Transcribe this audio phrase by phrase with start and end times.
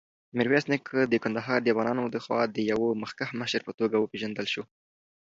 [0.37, 4.63] میرویس نیکه د کندهار دافغانانودخوا د یوه مخکښ مشر په توګه وپېژندل شو.